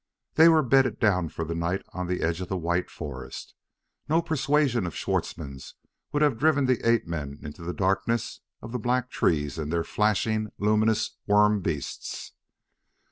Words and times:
They 0.33 0.49
were 0.49 0.63
bedded 0.63 0.99
down 0.99 1.29
for 1.29 1.45
the 1.45 1.53
night 1.53 1.83
on 1.93 2.07
the 2.07 2.23
edge 2.23 2.41
of 2.41 2.47
the 2.47 2.57
white 2.57 2.89
forest; 2.89 3.53
no 4.09 4.19
persuasion 4.23 4.87
of 4.87 4.95
Schwartzmann's 4.95 5.75
would 6.11 6.23
have 6.23 6.39
driven 6.39 6.65
the 6.65 6.79
ape 6.83 7.05
men 7.05 7.37
into 7.43 7.61
the 7.61 7.71
darkness 7.71 8.39
of 8.63 8.71
the 8.71 8.79
black 8.79 9.11
trees 9.11 9.59
and 9.59 9.71
their 9.71 9.83
flashing, 9.83 10.51
luminous 10.57 11.17
worm 11.27 11.59
beasts. 11.61 12.33